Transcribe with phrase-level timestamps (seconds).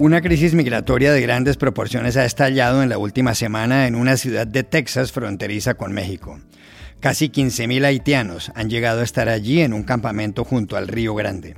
[0.00, 4.46] Una crisis migratoria de grandes proporciones ha estallado en la última semana en una ciudad
[4.46, 6.40] de Texas fronteriza con México.
[7.00, 11.54] Casi 15.000 haitianos han llegado a estar allí en un campamento junto al Río Grande.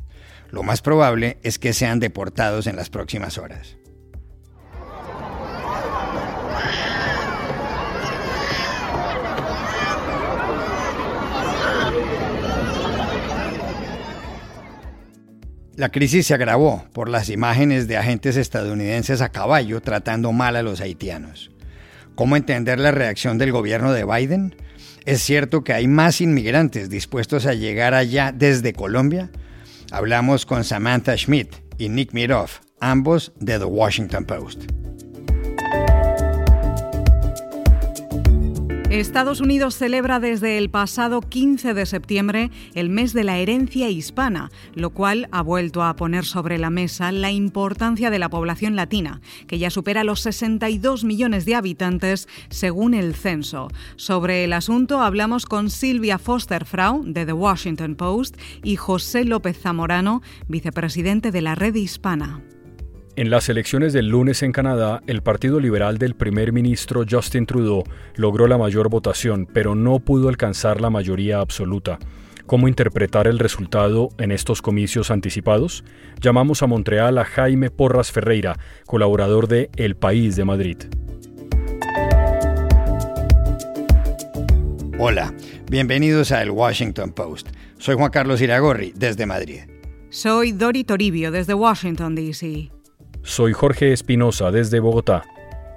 [0.50, 3.76] Lo más probable es que sean deportados en las próximas horas.
[15.82, 20.62] La crisis se agravó por las imágenes de agentes estadounidenses a caballo tratando mal a
[20.62, 21.50] los haitianos.
[22.14, 24.54] ¿Cómo entender la reacción del gobierno de Biden?
[25.06, 29.32] ¿Es cierto que hay más inmigrantes dispuestos a llegar allá desde Colombia?
[29.90, 34.62] Hablamos con Samantha Schmidt y Nick Miroff, ambos de The Washington Post.
[39.00, 44.50] Estados Unidos celebra desde el pasado 15 de septiembre el mes de la herencia hispana,
[44.74, 49.22] lo cual ha vuelto a poner sobre la mesa la importancia de la población latina,
[49.46, 53.68] que ya supera los 62 millones de habitantes según el censo.
[53.96, 59.58] Sobre el asunto hablamos con Silvia Foster Frau de The Washington Post y José López
[59.58, 62.42] Zamorano, vicepresidente de la Red Hispana.
[63.14, 67.84] En las elecciones del lunes en Canadá, el Partido Liberal del primer ministro Justin Trudeau
[68.14, 71.98] logró la mayor votación, pero no pudo alcanzar la mayoría absoluta.
[72.46, 75.84] ¿Cómo interpretar el resultado en estos comicios anticipados?
[76.22, 80.78] Llamamos a Montreal a Jaime Porras Ferreira, colaborador de El País de Madrid.
[84.98, 85.34] Hola,
[85.70, 87.48] bienvenidos a El Washington Post.
[87.76, 89.64] Soy Juan Carlos Iragorri, desde Madrid.
[90.08, 92.71] Soy Dori Toribio, desde Washington, D.C.
[93.24, 95.22] Soy Jorge Espinosa desde Bogotá.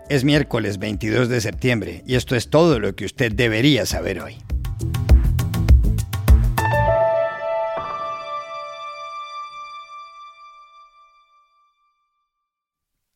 [0.09, 4.37] Es miércoles 22 de septiembre y esto es todo lo que usted debería saber hoy.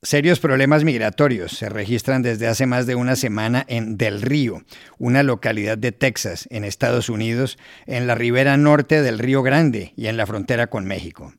[0.04, 4.64] Serios problemas migratorios se registran desde hace más de una semana en Del Río,
[4.98, 10.08] una localidad de Texas, en Estados Unidos, en la ribera norte del Río Grande y
[10.08, 11.34] en la frontera con México.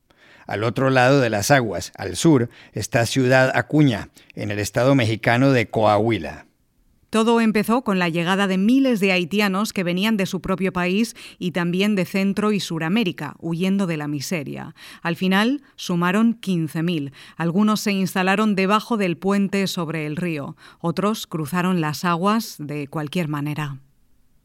[0.50, 5.52] Al otro lado de las aguas, al sur, está Ciudad Acuña, en el estado mexicano
[5.52, 6.46] de Coahuila.
[7.08, 11.14] Todo empezó con la llegada de miles de haitianos que venían de su propio país
[11.38, 14.74] y también de Centro y Suramérica, huyendo de la miseria.
[15.02, 17.12] Al final sumaron 15.000.
[17.36, 23.28] Algunos se instalaron debajo del puente sobre el río, otros cruzaron las aguas de cualquier
[23.28, 23.78] manera.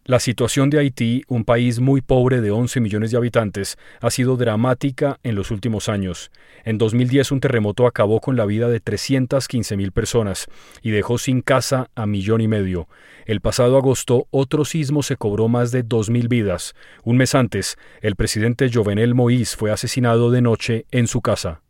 [0.07, 4.38] La situación de Haití, un país muy pobre de 11 millones de habitantes, ha sido
[4.38, 6.29] dramática en los últimos años.
[6.63, 10.45] En 2010 un terremoto acabó con la vida de 315 mil personas
[10.83, 12.88] y dejó sin casa a millón y medio.
[13.25, 16.75] El pasado agosto otro sismo se cobró más de 2.000 vidas.
[17.03, 21.63] Un mes antes, el presidente Jovenel Moïse fue asesinado de noche en su casa.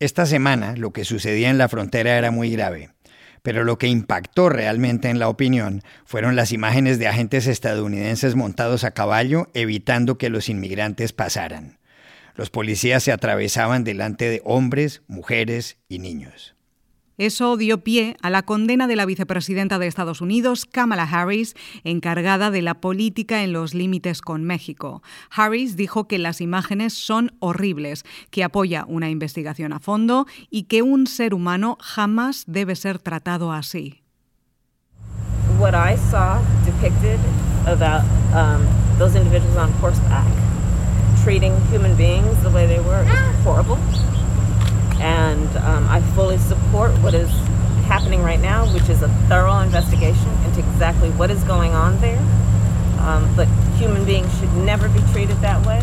[0.00, 2.88] Esta semana lo que sucedía en la frontera era muy grave
[3.42, 8.84] pero lo que impactó realmente en la opinión fueron las imágenes de agentes estadounidenses montados
[8.84, 11.78] a caballo evitando que los inmigrantes pasaran.
[12.34, 16.57] Los policías se atravesaban delante de hombres, mujeres y niños.
[17.18, 22.52] Eso dio pie a la condena de la vicepresidenta de Estados Unidos, Kamala Harris, encargada
[22.52, 25.02] de la política en los límites con México.
[25.30, 30.82] Harris dijo que las imágenes son horribles, que apoya una investigación a fondo y que
[30.82, 34.02] un ser humano jamás debe ser tratado así.
[35.58, 37.18] What I saw depicted
[37.66, 38.64] about um,
[38.96, 40.24] those individuals on horseback
[41.24, 43.76] treating human beings the way they were is horrible.
[45.00, 47.30] And um, I fully support what is
[47.86, 52.20] happening right now, which is a thorough investigation into exactly what is going on there.
[53.00, 53.48] Um, but
[53.78, 55.82] human beings should never be treated that way.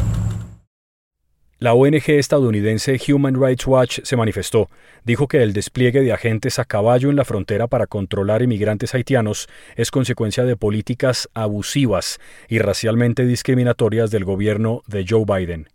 [1.57, 4.69] La ONG estadounidense Human Rights Watch se manifestó.
[5.05, 9.47] Dijo que el despliegue de agentes a caballo en la frontera para controlar inmigrantes haitianos
[9.77, 15.69] es consecuencia de políticas abusivas y racialmente discriminatorias del gobierno de Joe Biden.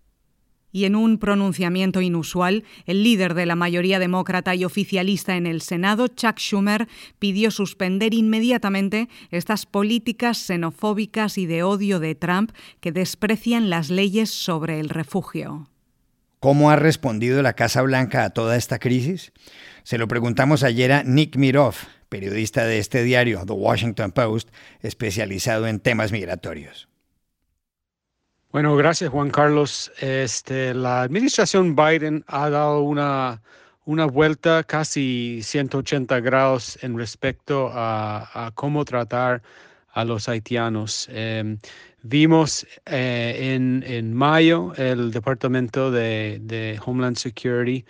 [0.73, 5.63] Y en un pronunciamiento inusual, el líder de la mayoría demócrata y oficialista en el
[5.63, 6.89] Senado, Chuck Schumer,
[7.19, 14.31] pidió suspender inmediatamente estas políticas xenofóbicas y de odio de Trump que desprecian las leyes
[14.31, 15.69] sobre el refugio.
[16.41, 19.33] ¿Cómo ha respondido la Casa Blanca a toda esta crisis?
[19.83, 24.49] Se lo preguntamos ayer a Nick Miroff, periodista de este diario, The Washington Post,
[24.81, 26.90] especializado en temas migratorios.
[28.53, 29.93] Bueno, gracias Juan Carlos.
[30.01, 33.41] Este, la administración Biden ha dado una,
[33.85, 39.41] una vuelta casi 180 grados en respecto a, cómo tratar
[39.93, 41.09] a los haitianos.
[41.13, 41.59] Em,
[42.03, 47.85] vimos eh, en, en, mayo el Departamento de, Homeland Security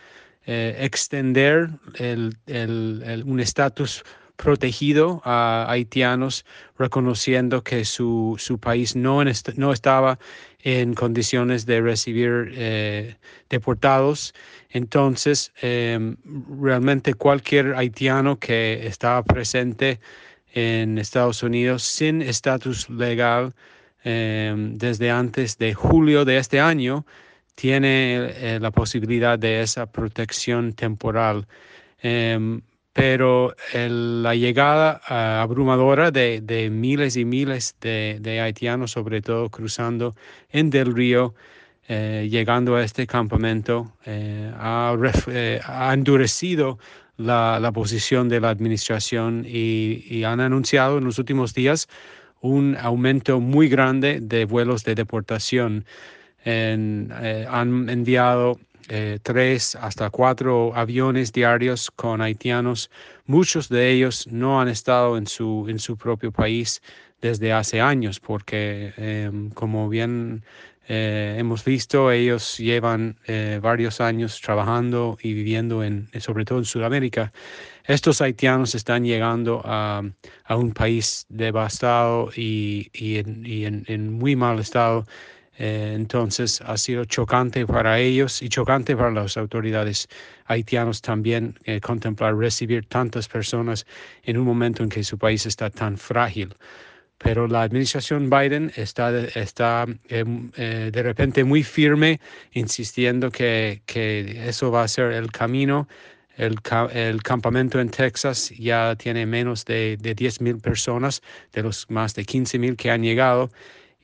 [0.44, 4.04] extender un estatus
[4.42, 6.46] protegido a haitianos,
[6.78, 9.22] reconociendo que su, país no,
[9.56, 10.18] no, estaba
[10.62, 13.16] en condiciones de recibir eh,
[13.50, 14.34] deportados.
[14.70, 16.16] Entonces, em,
[16.60, 20.00] realmente cualquier haitiano que estaba presente
[20.54, 23.54] en Estados Unidos sin estatus legal
[24.04, 27.04] em, desde antes de julio de este año
[27.54, 31.46] tiene eh, la posibilidad de esa protección temporal.
[32.02, 40.16] Em, pero la llegada ah, abrumadora de, miles y miles de, haitianos, sobre todo cruzando
[40.50, 41.34] en Del Río,
[41.88, 44.52] eh, llegando a este campamento, eh,
[45.28, 46.78] eh, ha, endurecido
[47.16, 51.88] la, posición de la administración y, han anunciado en los últimos días
[52.40, 55.84] un aumento muy grande de vuelos de deportación.
[56.44, 58.58] han enviado
[58.92, 62.90] eh, tres hasta cuatro aviones diarios con haitianos.
[63.26, 66.82] Muchos de ellos no han estado en su, en su propio país
[67.22, 70.42] desde hace años porque, em, como bien
[70.88, 76.64] eh, hemos visto, ellos llevan eh, varios años trabajando y viviendo en, sobre todo en
[76.64, 77.32] Sudamérica.
[77.84, 80.02] Estos haitianos están llegando a,
[80.44, 86.62] a un país devastado y, y, en, y en, en muy mal estado eh, entonces
[86.62, 90.08] ha sido chocante para ellos y chocante para las autoridades
[90.46, 93.84] haitianas también eh, contemplar recibir tantas personas
[94.22, 96.56] en un momento en que su país está tan frágil.
[97.18, 102.20] Pero la administración Biden está, está em, eh, de repente muy firme,
[102.52, 105.86] insistiendo que, que, eso va a ser el camino.
[106.38, 106.56] El,
[106.94, 111.20] el, campamento en Texas ya tiene menos de, de 10 mil personas
[111.52, 113.50] de los más de 15 mil que han llegado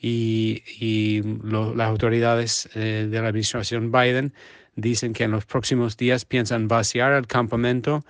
[0.01, 4.33] y, las autoridades eh, de la administración Biden
[4.75, 8.05] dicen que en los próximos días piensan vaciar el campamento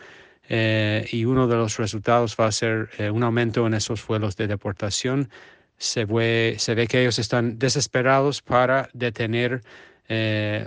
[0.48, 4.36] eh, y uno de los resultados va a ser eh, un aumento en esos vuelos
[4.36, 5.30] de deportación.
[5.78, 6.56] Se ve,
[6.88, 9.62] que ellos están desesperados para detener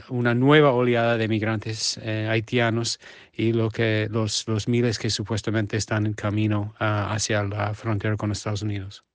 [0.09, 2.99] una nueva oleada de migrantes haitianos
[3.33, 8.17] y lo que los, los miles que supuestamente están en camino ah, hacia la frontera
[8.17, 9.05] con Estados Unidos.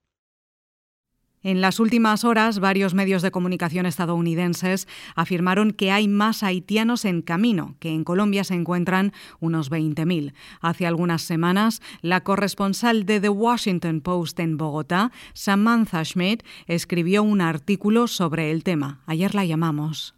[1.44, 7.20] En las últimas horas, varios medios de comunicación estadounidenses afirmaron que hay más haitianos en
[7.20, 10.32] camino, que en Colombia se encuentran unos 20.000.
[10.62, 17.42] Hace algunas semanas, la corresponsal de The Washington Post en Bogotá, Samantha Schmidt, escribió un
[17.42, 19.02] artículo sobre el tema.
[19.04, 20.14] Ayer la llamamos.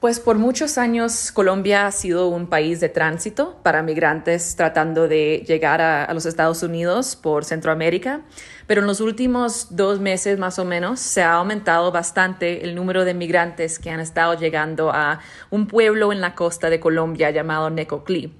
[0.00, 5.44] Pues por muchos años Colombia ha sido un país de tránsito para migrantes tratando de
[5.46, 8.22] llegar a, los Estados Unidos por Centroamérica,
[8.66, 13.04] pero en los últimos dos meses más o menos se ha aumentado bastante el número
[13.04, 15.20] de migrantes que han estado llegando a
[15.50, 18.32] un pueblo en la costa de Colombia llamado Necoclí.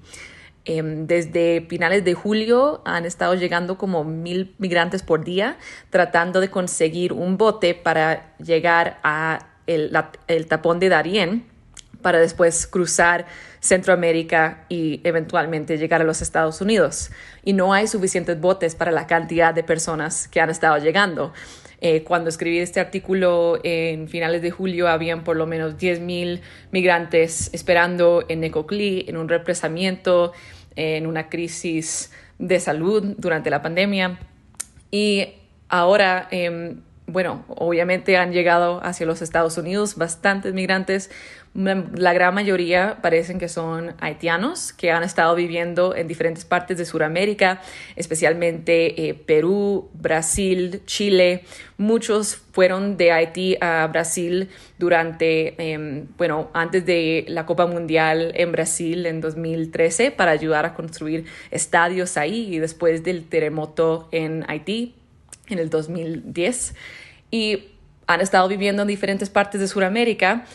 [0.65, 5.57] Em, desde finales de julio han estado llegando como mil migrantes por día
[5.91, 9.95] tratando de conseguir un bote para llegar a el,
[10.27, 11.50] el tapón de Darién,
[12.01, 13.25] para después cruzar
[13.59, 17.11] Centroamérica y eventualmente llegar a los Estados Unidos.
[17.43, 21.33] Y no hay suficientes botes para la cantidad de personas que han estado llegando.
[21.83, 27.49] Eh, cuando escribí este artículo en finales de julio, habían por lo menos 10.000 migrantes
[27.53, 30.31] esperando en Necoclí, en un represamiento,
[30.75, 34.19] en una crisis de salud durante la pandemia.
[34.91, 35.29] Y
[35.69, 41.09] ahora, em, bueno, obviamente han llegado hacia los Estados Unidos bastantes migrantes,
[41.53, 46.85] la gran mayoría parecen que son haitianos que han estado viviendo en diferentes partes de
[46.85, 47.61] Sudamérica,
[47.97, 51.43] especialmente eh, Perú, Brasil, Chile.
[51.77, 58.53] Muchos fueron de Haití a Brasil durante, em, bueno, antes de la Copa Mundial en
[58.53, 64.95] Brasil en 2013 para ayudar a construir estadios ahí y después del terremoto en Haití
[65.49, 66.75] en el 2010.
[67.29, 67.65] Y
[68.07, 70.45] han estado viviendo en diferentes partes de Sudamérica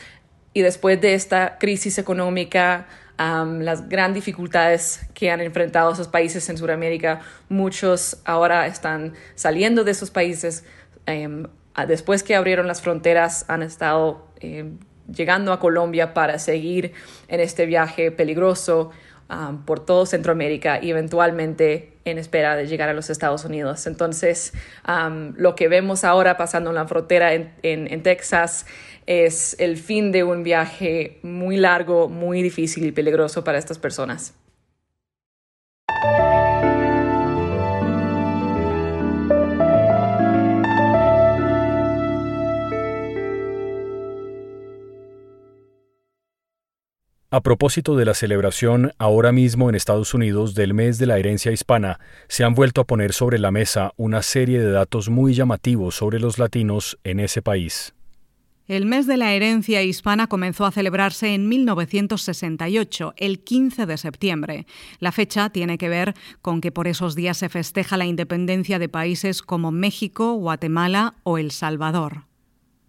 [0.57, 2.87] y después de esta crisis económica,
[3.19, 7.21] las grandes dificultades que han enfrentado esos países en Sudamérica,
[7.51, 10.65] muchos ahora están saliendo de esos países.
[11.05, 11.47] Em,
[11.87, 14.79] después que abrieron las fronteras, han estado em,
[15.15, 16.95] llegando a Colombia para seguir
[17.29, 18.93] en este viaje peligroso
[19.67, 23.87] por todo Centroamérica y eventualmente en espera de llegar a los Estados Unidos.
[23.87, 24.53] Entonces,
[25.37, 28.67] lo que vemos ahora pasando en la frontera en, en Texas
[29.07, 34.35] es el fin de un viaje muy largo, muy difícil y peligroso para estas personas.
[47.37, 51.53] A propósito de la celebración ahora mismo en Estados Unidos del mes de la herencia
[51.53, 55.95] hispana, se han vuelto a poner sobre la mesa una serie de datos muy llamativos
[55.95, 57.93] sobre los latinos en ese país.
[58.69, 64.67] El mes de la herencia hispana comenzó a celebrarse en 1968, el 15 de septiembre.
[64.99, 68.89] La fecha tiene que ver con que por esos días se festeja la independencia de
[68.89, 72.23] países como México, Guatemala o El Salvador.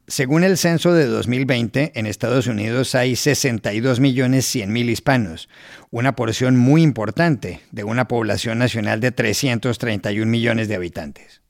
[0.09, 5.49] Según el censo de 2020, en Estados Unidos hay 62 millones 100 mil hispanos,
[5.91, 11.41] una porción muy importante de una población nacional de 331 millones de habitantes.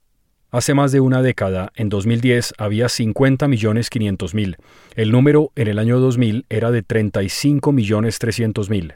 [0.49, 4.57] Hace más de una década, en 2010, había 50 millones 500 mil.
[4.95, 8.95] El número en el año 2000 era de 35 millones 300 mil.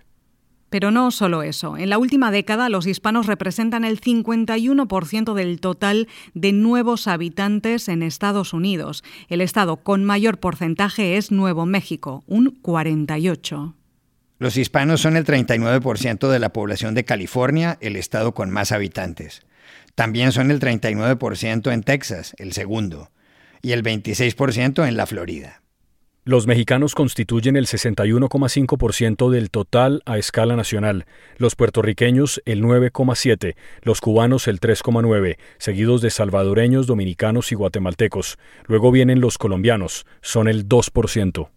[0.72, 1.78] Pero no solo eso.
[1.78, 8.02] En la última década, los hispanos representan el 51% del total de nuevos habitantes en
[8.02, 9.04] Estados Unidos.
[9.28, 13.74] El estado con mayor porcentaje es Nuevo México, un 48%.
[14.40, 19.42] Los hispanos son el 39% de la población de California, el estado con más habitantes.
[19.94, 23.12] También son el 39% en Texas, el segundo,
[23.62, 25.61] y el 26% en la Florida.
[26.24, 34.02] Los mexicanos constituyen el 61,5% del total a escala nacional, los puertorriqueños el 9,7%, los
[34.02, 38.38] cubanos el 3,9%, seguidos de salvadoreños, dominicanos y guatemaltecos.
[38.68, 41.50] Luego vienen los colombianos, son el 2%.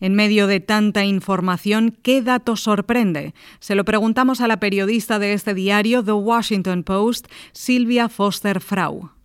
[0.00, 3.32] En medio de tanta información, ¿qué dato sorprende?
[3.60, 9.15] Se lo preguntamos a la periodista de este diario, The Washington Post, Silvia Foster Frau.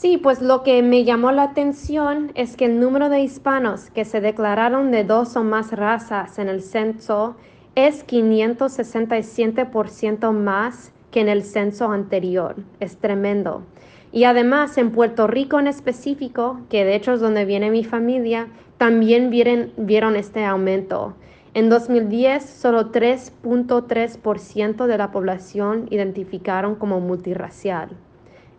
[0.00, 4.04] Sí, pues lo que me llamó la atención es que el número de hispanos que
[4.04, 7.34] se declararon de dos o más razas en el censo
[7.74, 12.54] es 567% más que en el censo anterior.
[12.78, 13.64] Es tremendo.
[14.12, 18.46] Y además en Puerto Rico en específico, que de hecho es donde viene mi familia,
[18.76, 21.14] también vieron, vieron este aumento.
[21.54, 27.96] En 2010, solo 3.3% de la población identificaron como multirracial.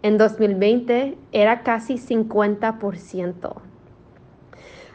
[0.02, 3.54] En 2020 era casi 50%.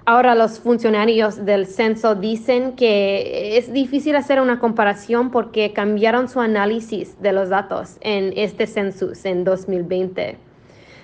[0.07, 6.41] Ahora los funcionarios del censo dicen que es difícil hacer una comparación porque cambiaron su
[6.41, 10.37] análisis de los datos en este census en 2020.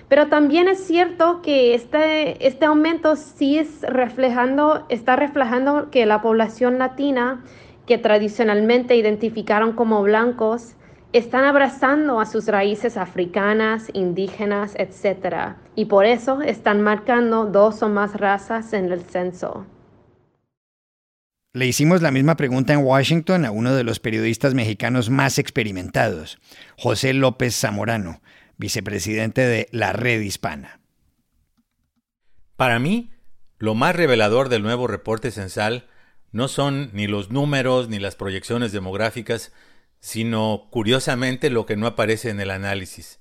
[0.07, 6.21] Pero también es cierto que este, este aumento sí es reflejando, está reflejando que la
[6.21, 7.43] población latina,
[7.87, 10.75] que tradicionalmente identificaron como blancos,
[11.13, 15.55] están abrazando a sus raíces africanas, indígenas, etc.
[15.75, 19.65] Y por eso están marcando dos o más razas en el censo.
[21.53, 26.39] Le hicimos la misma pregunta en Washington a uno de los periodistas mexicanos más experimentados,
[26.77, 28.21] José López Zamorano,
[28.55, 30.79] vicepresidente de la Red Hispana.
[32.55, 33.11] Para mí,
[33.57, 35.87] lo más revelador del nuevo reporte censal
[36.31, 39.51] no son ni los números ni las proyecciones demográficas,
[40.01, 43.19] sino curiosamente lo que no aparece en el análisis.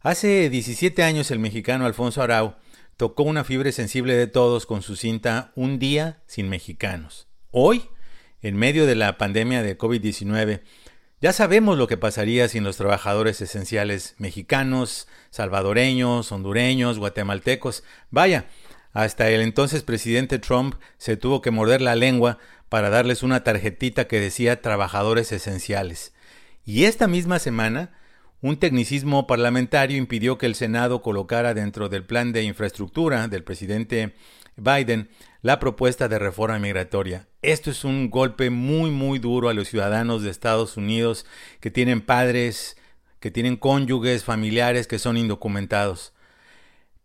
[0.00, 2.54] Hace 17 años el mexicano Alfonso Arau
[2.96, 7.28] tocó una fibra sensible de todos con su cinta Un día sin mexicanos.
[7.50, 7.88] Hoy,
[8.40, 10.62] en medio de la pandemia de COVID-19,
[11.20, 17.84] ya sabemos lo que pasaría sin los trabajadores esenciales mexicanos, salvadoreños, hondureños, guatemaltecos.
[18.10, 18.46] Vaya,
[18.96, 22.38] hasta el entonces presidente Trump se tuvo que morder la lengua
[22.70, 26.14] para darles una tarjetita que decía trabajadores esenciales.
[26.64, 27.92] Y esta misma semana,
[28.40, 34.14] un tecnicismo parlamentario impidió que el Senado colocara dentro del plan de infraestructura del presidente
[34.56, 35.10] Biden
[35.42, 37.28] la propuesta de reforma migratoria.
[37.42, 41.26] Esto es un golpe muy muy duro a los ciudadanos de Estados Unidos
[41.60, 42.78] que tienen padres,
[43.20, 46.14] que tienen cónyuges, familiares que son indocumentados.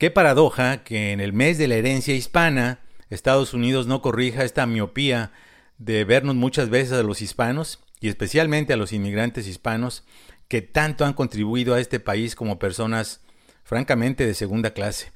[0.01, 2.79] Qué paradoja que en el mes de la herencia hispana
[3.11, 5.31] Estados Unidos no corrija esta miopía
[5.77, 10.03] de vernos muchas veces a los hispanos y especialmente a los inmigrantes hispanos
[10.47, 13.21] que tanto han contribuido a este país como personas
[13.63, 15.11] francamente de segunda clase.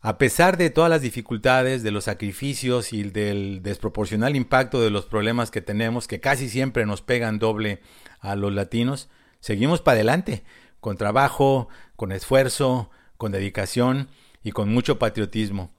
[0.00, 5.04] A pesar de todas las dificultades, de los sacrificios y del desproporcional impacto de los
[5.04, 7.82] problemas que tenemos, que casi siempre nos pegan doble
[8.20, 10.42] a los latinos, seguimos para adelante,
[10.80, 14.08] con trabajo, con esfuerzo, con dedicación
[14.42, 15.72] y con mucho patriotismo.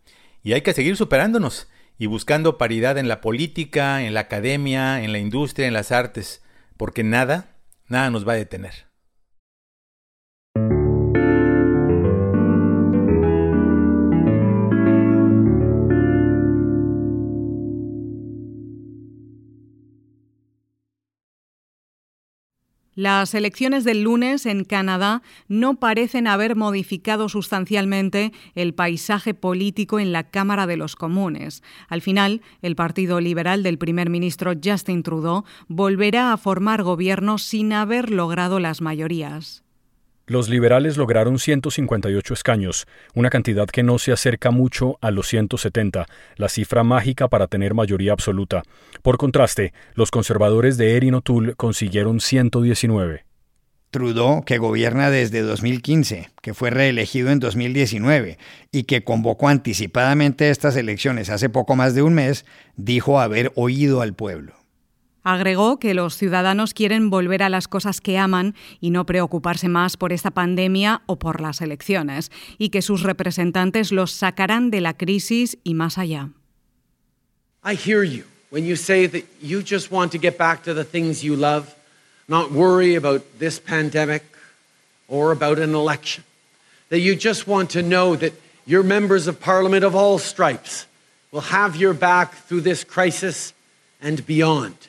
[0.44, 1.68] Y hay que seguir superándonos
[1.98, 6.44] y buscando paridad en la política, en la academia, en la industria, en las artes,
[6.78, 7.56] porque nada,
[7.88, 8.87] nada nos va a detener.
[22.98, 30.12] Las elecciones del lunes en Canadá no parecen haber modificado sustancialmente el paisaje político en
[30.12, 31.62] la Cámara de los Comunes.
[31.90, 37.72] Al final, el Partido Liberal del primer ministro Justin Trudeau volverá a formar gobierno sin
[37.72, 39.67] haber logrado las mayorías.
[40.30, 46.06] Los liberales lograron 158 escaños, una cantidad que no se acerca mucho a los 170,
[46.36, 48.64] la cifra mágica para tener mayoría absoluta.
[49.02, 53.24] Por contraste, los conservadores de Erin O'Toole consiguieron 119.
[53.90, 58.38] Trudeau, que gobierna desde 2015, que fue reelegido en 2019
[58.74, 64.02] y que convocó anticipadamente estas elecciones hace poco más de un mes, dijo haber oído
[64.02, 64.57] al pueblo.
[65.30, 69.98] Agregó que los ciudadanos quieren volver a las cosas que aman y no preocuparse más
[69.98, 74.94] por esta pandemia o por las elecciones, y que sus representantes los sacarán de la
[74.94, 76.30] crisis y más allá.
[77.62, 80.86] I hear you when you say that you just want to get back to the
[80.86, 81.76] things you love,
[82.30, 84.24] not worry about this pandemic
[85.10, 86.24] or about an election.
[86.88, 88.32] That you just want to know that
[88.66, 90.86] your members of parliament of all stripes
[91.34, 93.52] will have your back through this crisis
[94.02, 94.88] and beyond.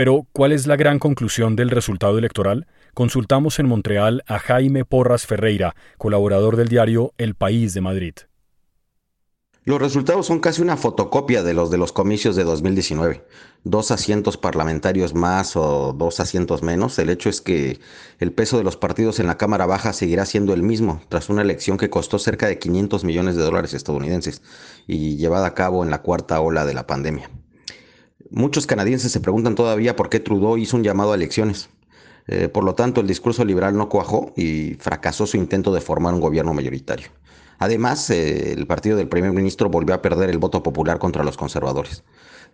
[0.00, 2.66] Pero, ¿cuál es la gran conclusión del resultado electoral?
[2.94, 8.14] Consultamos en Montreal a Jaime Porras Ferreira, colaborador del diario El País de Madrid.
[9.64, 13.26] Los resultados son casi una fotocopia de los de los comicios de 2019.
[13.64, 16.98] Dos asientos parlamentarios más o dos asientos menos.
[16.98, 17.78] El hecho es que
[18.20, 21.42] el peso de los partidos en la Cámara Baja seguirá siendo el mismo tras una
[21.42, 24.40] elección que costó cerca de 500 millones de dólares estadounidenses
[24.86, 27.28] y llevada a cabo en la cuarta ola de la pandemia.
[28.30, 31.68] Muchos canadienses se preguntan todavía por qué Trudeau hizo un llamado a elecciones.
[32.28, 36.14] Eh, por lo tanto, el discurso liberal no cuajó y fracasó su intento de formar
[36.14, 37.08] un gobierno mayoritario.
[37.58, 41.36] Además, eh, el partido del primer ministro volvió a perder el voto popular contra los
[41.36, 42.04] conservadores.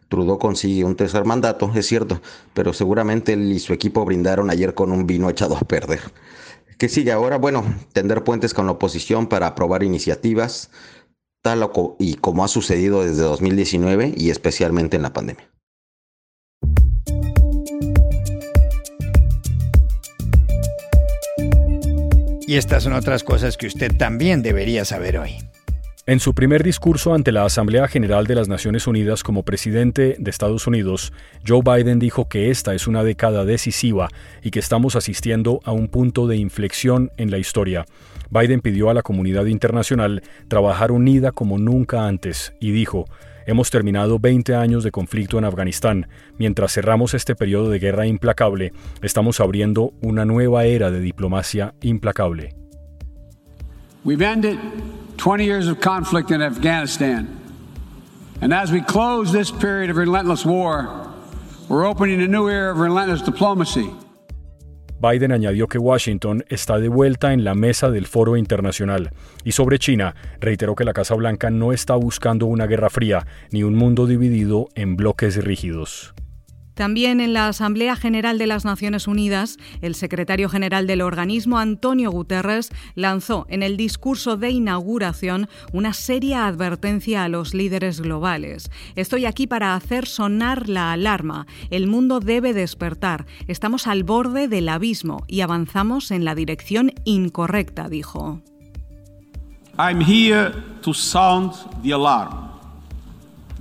[0.09, 2.23] Trudeau consigue un tercer mandato, es cierto,
[2.55, 6.01] pero seguramente él y su equipo brindaron ayer con un vino echado a perder.
[6.79, 7.37] ¿Qué sigue ahora?
[7.37, 10.71] Bueno, tender puentes con la oposición para aprobar iniciativas,
[11.43, 15.56] tal y como ha sucedido desde 2019 y especialmente en la pandemia.
[22.47, 25.39] Y estas son otras cosas que usted también debería saber hoy.
[26.07, 30.31] En su primer discurso ante la Asamblea General de las Naciones Unidas como presidente de
[30.31, 31.13] Estados Unidos,
[31.45, 34.09] Joe Biden dijo que esta es una década decisiva
[34.41, 37.87] y que estamos asistiendo a un punto de inflexión en la historia.
[38.31, 43.07] Biden pidió a la comunidad internacional trabajar unida como nunca antes y dijo,
[43.47, 46.09] Hemos terminado 20 años de conflicto en Afganistán.
[46.37, 52.57] Mientras cerramos este periodo de guerra implacable, estamos abriendo una nueva era de diplomacia implacable.
[54.05, 54.59] We've ended
[55.17, 57.29] 20 years of conflict in Afghanistan.
[58.41, 61.09] And as we close this period of relentless war,
[61.69, 63.89] we're opening a new era of relentless diplomacy.
[65.01, 69.11] Biden añadió que Washington está de vuelta en la mesa del foro internacional
[69.45, 73.63] y sobre China reiteró que la Casa Blanca no está buscando una guerra fría ni
[73.63, 76.15] un mundo dividido en bloques rígidos.
[76.77, 82.11] También en la Asamblea General de las Naciones Unidas, el secretario general del organismo, Antonio
[82.11, 88.71] Guterres, lanzó en el discurso de inauguración una seria advertencia a los líderes globales.
[88.95, 91.47] Estoy aquí para hacer sonar la alarma.
[91.71, 93.25] El mundo debe despertar.
[93.49, 98.43] Estamos al borde del abismo y avanzamos en la dirección incorrecta, dijo.
[99.79, 102.51] I'm here to sound the alarm.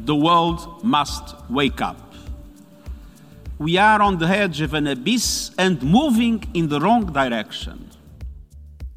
[0.05, 2.04] The world must wake up.
[3.57, 7.85] We are on the edge of an abyss and moving in the wrong direction.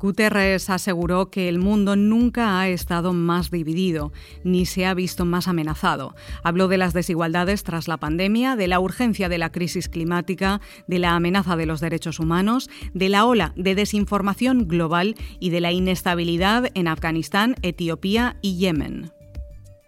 [0.01, 4.13] Guterres aseguró que el mundo nunca ha estado más dividido,
[4.45, 6.15] ni se ha visto más amenazado.
[6.45, 11.01] Habló de las desigualdades tras la pandemia, de la urgencia de la crisis climática, de
[11.01, 15.73] la amenaza de los derechos humanos, de la ola de desinformación global y de la
[15.73, 19.18] inestabilidad en Afganistán, Etiopía y Yemen.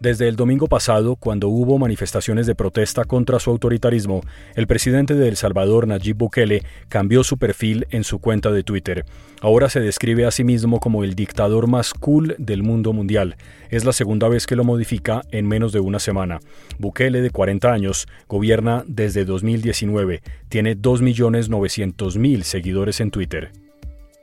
[0.00, 4.22] Desde el domingo pasado, cuando hubo manifestaciones de protesta contra su autoritarismo,
[4.54, 9.04] el presidente de El Salvador, Nayib Bukele, cambió su perfil en su cuenta de Twitter.
[9.42, 13.36] Ahora se describe a sí mismo como el dictador más cool del mundo mundial.
[13.68, 16.40] Es la segunda vez que lo modifica en menos de una semana.
[16.78, 20.22] Bukele, de 40 años, gobierna desde 2019.
[20.48, 23.52] Tiene 2.900.000 seguidores en Twitter.